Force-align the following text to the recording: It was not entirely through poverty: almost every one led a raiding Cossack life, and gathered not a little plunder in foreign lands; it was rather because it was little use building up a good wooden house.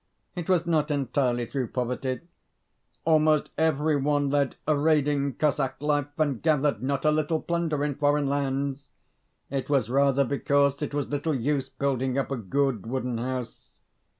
It 0.35 0.49
was 0.49 0.65
not 0.65 0.89
entirely 0.89 1.45
through 1.45 1.67
poverty: 1.67 2.21
almost 3.05 3.51
every 3.55 3.95
one 3.95 4.31
led 4.31 4.55
a 4.67 4.75
raiding 4.75 5.35
Cossack 5.35 5.75
life, 5.79 6.07
and 6.17 6.41
gathered 6.41 6.81
not 6.81 7.05
a 7.05 7.11
little 7.11 7.39
plunder 7.39 7.83
in 7.83 7.93
foreign 7.93 8.25
lands; 8.27 8.89
it 9.51 9.69
was 9.69 9.91
rather 9.91 10.23
because 10.23 10.81
it 10.81 10.95
was 10.95 11.09
little 11.09 11.35
use 11.35 11.69
building 11.69 12.17
up 12.17 12.31
a 12.31 12.37
good 12.37 12.87
wooden 12.87 13.19
house. 13.19 13.81